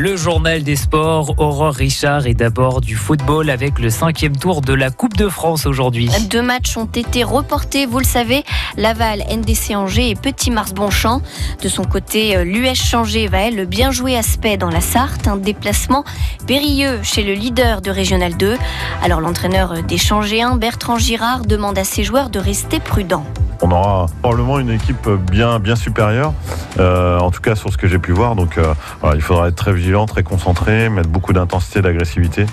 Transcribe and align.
Le 0.00 0.16
journal 0.16 0.62
des 0.62 0.76
sports, 0.76 1.34
Aurore 1.36 1.74
Richard 1.74 2.26
et 2.26 2.32
d'abord 2.32 2.80
du 2.80 2.96
football 2.96 3.50
avec 3.50 3.78
le 3.78 3.90
cinquième 3.90 4.34
tour 4.34 4.62
de 4.62 4.72
la 4.72 4.90
Coupe 4.90 5.14
de 5.14 5.28
France 5.28 5.66
aujourd'hui. 5.66 6.08
Deux 6.30 6.40
matchs 6.40 6.78
ont 6.78 6.86
été 6.86 7.22
reportés, 7.22 7.84
vous 7.84 7.98
le 7.98 8.06
savez, 8.06 8.42
Laval, 8.78 9.22
NDC 9.30 9.76
Angers 9.76 10.08
et 10.08 10.14
Petit 10.14 10.50
Mars 10.50 10.72
Bonchamp. 10.72 11.20
De 11.62 11.68
son 11.68 11.84
côté, 11.84 12.34
euh, 12.34 12.44
l'US 12.44 12.82
Changé 12.82 13.28
va 13.28 13.40
elle 13.40 13.66
bien 13.66 13.90
jouer 13.90 14.16
à 14.16 14.22
Spey 14.22 14.56
dans 14.56 14.70
la 14.70 14.80
Sarthe, 14.80 15.28
un 15.28 15.36
déplacement 15.36 16.02
périlleux 16.46 17.00
chez 17.02 17.22
le 17.22 17.34
leader 17.34 17.82
de 17.82 17.90
Régional 17.90 18.38
2. 18.38 18.56
Alors 19.02 19.20
l'entraîneur 19.20 19.82
des 19.82 19.98
Changéens, 19.98 20.56
Bertrand 20.56 20.96
Girard, 20.96 21.44
demande 21.44 21.76
à 21.76 21.84
ses 21.84 22.04
joueurs 22.04 22.30
de 22.30 22.38
rester 22.38 22.80
prudents. 22.80 23.26
On 23.62 23.70
aura 23.70 24.06
probablement 24.22 24.58
une 24.58 24.70
équipe 24.70 25.08
bien, 25.30 25.58
bien 25.58 25.76
supérieure, 25.76 26.32
euh, 26.78 27.18
en 27.18 27.30
tout 27.30 27.42
cas 27.42 27.54
sur 27.54 27.70
ce 27.70 27.76
que 27.76 27.86
j'ai 27.86 27.98
pu 27.98 28.12
voir. 28.12 28.34
Donc 28.34 28.56
euh, 28.56 28.72
il 29.14 29.20
faudra 29.20 29.48
être 29.48 29.54
très 29.54 29.72
vigilant, 29.72 30.06
très 30.06 30.22
concentré, 30.22 30.88
mettre 30.88 31.10
beaucoup 31.10 31.32
d'intensité, 31.32 31.82
d'agressivité 31.82 32.46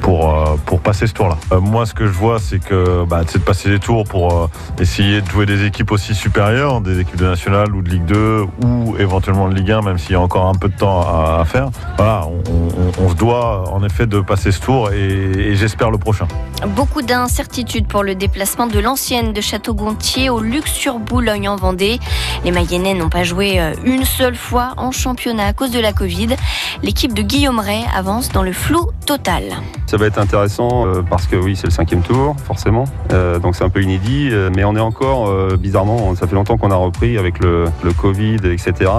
pour, 0.00 0.30
euh, 0.30 0.56
pour 0.64 0.80
passer 0.80 1.06
ce 1.06 1.14
tour-là. 1.14 1.36
Moi, 1.60 1.84
ce 1.86 1.94
que 1.94 2.06
je 2.06 2.12
vois, 2.12 2.38
c'est 2.38 2.60
que 2.60 3.04
bah, 3.04 3.22
c'est 3.26 3.38
de 3.38 3.44
passer 3.44 3.70
les 3.70 3.80
tours 3.80 4.04
pour 4.04 4.50
essayer 4.78 5.20
de 5.20 5.28
jouer 5.28 5.46
des 5.46 5.64
équipes 5.64 5.90
aussi 5.90 6.14
supérieures, 6.14 6.80
des 6.80 7.00
équipes 7.00 7.16
de 7.16 7.26
nationale 7.26 7.74
ou 7.74 7.82
de 7.82 7.90
Ligue 7.90 8.04
2 8.04 8.46
ou 8.64 8.96
éventuellement 8.98 9.48
de 9.48 9.54
Ligue 9.54 9.72
1, 9.72 9.82
même 9.82 9.98
s'il 9.98 10.12
y 10.12 10.16
a 10.16 10.20
encore 10.20 10.46
un 10.46 10.54
peu 10.54 10.68
de 10.68 10.76
temps 10.76 11.00
à, 11.00 11.44
faire. 11.44 11.70
Voilà, 11.96 12.26
on 13.00 13.08
se 13.08 13.14
doit 13.14 13.68
en 13.72 13.84
effet 13.84 14.06
de 14.06 14.20
passer 14.20 14.52
ce 14.52 14.60
tour 14.60 14.92
et, 14.92 14.96
et 14.96 15.56
j'espère 15.56 15.90
le 15.90 15.98
prochain. 15.98 16.28
Beaucoup 16.68 17.02
d'incertitudes 17.02 17.88
pour 17.88 18.04
le 18.04 18.14
déplacement 18.14 18.68
de 18.68 18.78
l'ancienne 18.78 19.32
de 19.32 19.40
Château-Gontier 19.40 20.30
au 20.30 20.40
Luxe 20.52 20.72
sur 20.72 20.98
Boulogne 20.98 21.48
en 21.48 21.56
Vendée. 21.56 21.98
Les 22.44 22.50
Mayennais 22.50 22.92
n'ont 22.92 23.08
pas 23.08 23.24
joué 23.24 23.58
euh, 23.58 23.72
une 23.84 24.04
seule 24.04 24.36
fois 24.36 24.74
en 24.76 24.92
championnat 24.92 25.46
à 25.46 25.52
cause 25.54 25.70
de 25.70 25.80
la 25.80 25.94
Covid. 25.94 26.36
L'équipe 26.82 27.14
de 27.14 27.22
Guillaume 27.22 27.58
Ray 27.58 27.84
avance 27.96 28.28
dans 28.28 28.42
le 28.42 28.52
flou 28.52 28.90
total. 29.06 29.44
Ça 29.92 29.98
va 29.98 30.06
être 30.06 30.16
intéressant 30.16 30.86
euh, 30.86 31.02
parce 31.02 31.26
que 31.26 31.36
oui, 31.36 31.54
c'est 31.54 31.66
le 31.66 31.70
cinquième 31.70 32.00
tour, 32.00 32.34
forcément. 32.46 32.84
Euh, 33.12 33.38
donc 33.38 33.54
c'est 33.54 33.64
un 33.64 33.68
peu 33.68 33.82
inédit, 33.82 34.30
euh, 34.32 34.48
mais 34.56 34.64
on 34.64 34.74
est 34.74 34.80
encore, 34.80 35.30
bizarrement, 35.58 36.14
ça 36.14 36.26
fait 36.26 36.34
longtemps 36.34 36.56
qu'on 36.56 36.70
a 36.70 36.76
repris 36.76 37.18
avec 37.18 37.40
le, 37.40 37.66
le 37.84 37.92
Covid, 37.92 38.38
etc. 38.50 38.90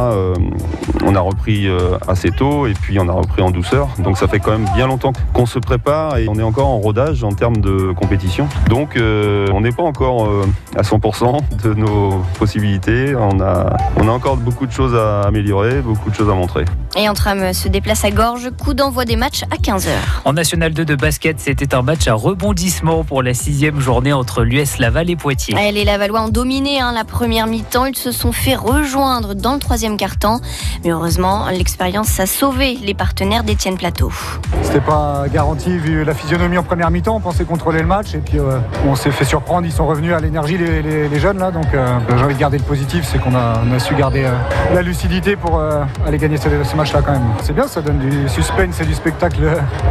On 1.03 1.15
a 1.15 1.19
repris 1.19 1.67
assez 2.07 2.29
tôt 2.29 2.67
et 2.67 2.73
puis 2.73 2.99
on 2.99 3.09
a 3.09 3.11
repris 3.11 3.41
en 3.41 3.49
douceur. 3.49 3.89
Donc 3.97 4.19
ça 4.19 4.27
fait 4.27 4.39
quand 4.39 4.51
même 4.51 4.69
bien 4.75 4.85
longtemps 4.85 5.13
qu'on 5.33 5.47
se 5.47 5.57
prépare 5.57 6.17
et 6.17 6.27
on 6.27 6.35
est 6.35 6.43
encore 6.43 6.67
en 6.67 6.77
rodage 6.77 7.23
en 7.23 7.31
termes 7.31 7.57
de 7.57 7.91
compétition. 7.93 8.47
Donc 8.69 8.95
on 8.95 9.61
n'est 9.61 9.71
pas 9.71 9.83
encore 9.83 10.29
à 10.75 10.83
100% 10.83 11.39
de 11.63 11.73
nos 11.73 12.21
possibilités. 12.37 13.15
On 13.15 13.41
a, 13.41 13.75
on 13.97 14.07
a 14.07 14.11
encore 14.11 14.37
beaucoup 14.37 14.67
de 14.67 14.71
choses 14.71 14.95
à 14.95 15.21
améliorer, 15.21 15.81
beaucoup 15.81 16.11
de 16.11 16.15
choses 16.15 16.29
à 16.29 16.35
montrer. 16.35 16.65
Et 16.95 17.09
Entram 17.09 17.53
se 17.53 17.67
déplace 17.67 18.05
à 18.05 18.11
Gorge, 18.11 18.51
coup 18.63 18.75
d'envoi 18.75 19.03
des 19.05 19.15
matchs 19.15 19.41
à 19.51 19.55
15h. 19.55 19.87
En 20.25 20.33
National 20.33 20.73
2 20.73 20.85
de 20.85 20.93
basket, 20.95 21.39
c'était 21.39 21.73
un 21.73 21.81
match 21.81 22.07
à 22.07 22.13
rebondissement 22.13 23.03
pour 23.03 23.23
la 23.23 23.33
sixième 23.33 23.79
journée 23.79 24.13
entre 24.13 24.43
l'US 24.43 24.77
Laval 24.77 25.09
et 25.09 25.15
Poitiers. 25.15 25.55
Les 25.71 25.85
Lavallois 25.85 26.21
ont 26.21 26.29
dominé 26.29 26.79
hein, 26.79 26.91
la 26.93 27.03
première 27.03 27.47
mi-temps. 27.47 27.87
Ils 27.87 27.95
se 27.97 28.11
sont 28.11 28.31
fait 28.31 28.53
rejoindre 28.55 29.33
dans 29.33 29.53
le 29.53 29.59
troisième 29.59 29.97
quart-temps. 29.97 30.39
Mais 30.83 30.91
heureusement, 30.91 31.47
l'expérience 31.49 32.19
a 32.19 32.27
sauvé 32.27 32.77
les 32.83 32.93
partenaires 32.93 33.43
d'Étienne 33.43 33.75
Plateau. 33.77 34.11
C'était 34.61 34.79
pas 34.79 35.23
garanti 35.33 35.75
vu 35.75 36.03
la 36.03 36.13
physionomie 36.13 36.59
en 36.59 36.63
première 36.63 36.91
mi-temps. 36.91 37.15
On 37.15 37.19
pensait 37.21 37.45
contrôler 37.45 37.79
le 37.79 37.87
match 37.87 38.13
et 38.13 38.19
puis 38.19 38.37
euh, 38.37 38.59
on 38.87 38.95
s'est 38.95 39.09
fait 39.11 39.25
surprendre. 39.25 39.65
Ils 39.65 39.71
sont 39.73 39.87
revenus 39.87 40.13
à 40.13 40.19
l'énergie 40.19 40.59
les, 40.59 40.83
les- 40.83 41.09
les 41.09 41.19
jeunes 41.19 41.39
là. 41.39 41.49
Donc 41.49 41.73
euh, 41.73 41.97
j'ai 42.17 42.23
envie 42.23 42.35
de 42.35 42.39
garder 42.39 42.59
le 42.59 42.63
positif, 42.63 43.03
c'est 43.11 43.17
qu'on 43.19 43.33
a, 43.35 43.79
su 43.79 43.95
garder 43.95 44.25
euh, 44.25 44.31
la 44.75 44.83
lucidité 44.83 45.35
pour 45.35 45.57
euh, 45.57 45.83
aller 46.05 46.19
gagner 46.19 46.37
ce, 46.37 46.43
ce 46.63 46.75
C'est 47.41 47.53
bien, 47.53 47.67
ça 47.67 47.81
donne 47.81 47.99
du 47.99 48.27
suspense 48.27 48.81
et 48.81 48.85
du 48.85 48.93
spectacle 48.93 49.41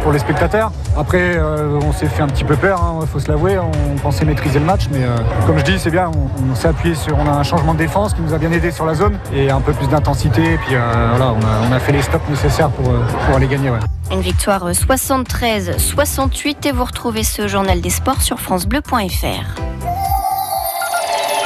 pour 0.01 0.11
les 0.11 0.19
spectateurs. 0.19 0.71
Après, 0.97 1.37
euh, 1.37 1.79
on 1.83 1.91
s'est 1.91 2.07
fait 2.07 2.21
un 2.21 2.27
petit 2.27 2.43
peu 2.43 2.55
peur, 2.55 2.79
il 3.01 3.07
faut 3.07 3.19
se 3.19 3.29
l'avouer. 3.29 3.57
On 3.57 3.97
pensait 3.97 4.25
maîtriser 4.25 4.59
le 4.59 4.65
match, 4.65 4.87
mais 4.91 5.03
euh, 5.03 5.15
comme 5.47 5.57
je 5.57 5.63
dis, 5.63 5.79
c'est 5.79 5.89
bien. 5.89 6.11
On, 6.49 6.55
s'est 6.55 6.67
appuyé 6.67 6.93
sur, 6.95 7.17
on 7.17 7.27
a 7.27 7.31
un 7.31 7.43
changement 7.43 7.73
de 7.73 7.79
défense 7.79 8.13
qui 8.13 8.21
nous 8.21 8.33
a 8.33 8.37
bien 8.37 8.51
aidé 8.51 8.71
sur 8.71 8.85
la 8.85 8.93
zone 8.93 9.17
et 9.33 9.49
un 9.49 9.61
peu 9.61 9.73
plus 9.73 9.87
d'intensité. 9.87 10.53
Et 10.53 10.57
puis 10.57 10.75
euh, 10.75 11.07
voilà, 11.09 11.33
on 11.33 11.71
a, 11.71 11.79
fait 11.79 11.91
les 11.91 12.01
stops 12.01 12.29
nécessaires 12.29 12.69
pour, 12.69 12.93
aller 13.35 13.47
gagner. 13.47 13.71
Une 14.11 14.21
victoire 14.21 14.69
73-68 14.69 16.67
et 16.67 16.71
vous 16.71 16.83
retrouvez 16.83 17.23
ce 17.23 17.47
journal 17.47 17.81
des 17.81 17.89
sports 17.89 18.21
sur 18.21 18.39
francebleu.fr. 18.39 19.72